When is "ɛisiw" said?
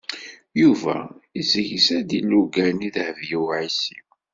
3.59-4.07